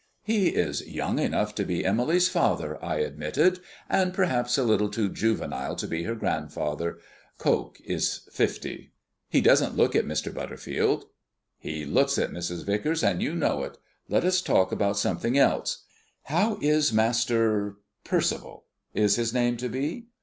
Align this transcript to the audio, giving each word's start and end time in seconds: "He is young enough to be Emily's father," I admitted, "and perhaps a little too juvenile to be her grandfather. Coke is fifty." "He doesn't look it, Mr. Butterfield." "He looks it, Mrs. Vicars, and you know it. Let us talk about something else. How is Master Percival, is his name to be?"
"He 0.23 0.47
is 0.49 0.87
young 0.89 1.19
enough 1.19 1.53
to 1.53 1.63
be 1.63 1.85
Emily's 1.85 2.27
father," 2.27 2.83
I 2.83 2.95
admitted, 2.95 3.59
"and 3.87 4.15
perhaps 4.15 4.57
a 4.57 4.63
little 4.63 4.89
too 4.89 5.09
juvenile 5.09 5.75
to 5.75 5.87
be 5.87 6.01
her 6.05 6.15
grandfather. 6.15 6.97
Coke 7.37 7.77
is 7.85 8.27
fifty." 8.31 8.93
"He 9.29 9.41
doesn't 9.41 9.77
look 9.77 9.93
it, 9.93 10.07
Mr. 10.07 10.33
Butterfield." 10.33 11.05
"He 11.59 11.85
looks 11.85 12.17
it, 12.17 12.31
Mrs. 12.31 12.65
Vicars, 12.65 13.03
and 13.03 13.21
you 13.21 13.35
know 13.35 13.61
it. 13.61 13.77
Let 14.09 14.23
us 14.25 14.41
talk 14.41 14.71
about 14.71 14.97
something 14.97 15.37
else. 15.37 15.83
How 16.23 16.57
is 16.61 16.91
Master 16.91 17.75
Percival, 18.03 18.63
is 18.95 19.17
his 19.17 19.35
name 19.35 19.55
to 19.57 19.69
be?" 19.69 20.07